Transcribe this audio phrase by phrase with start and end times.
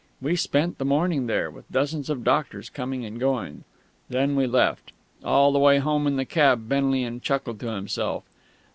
[0.19, 3.65] We spent the morning there, with dozens of doctors coming and going.
[4.09, 4.93] Then we left.
[5.23, 8.23] All the way home in the cab Benlian chuckled to himself.